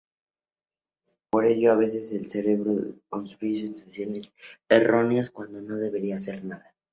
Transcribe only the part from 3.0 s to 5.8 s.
construye sensaciones erróneas cuando no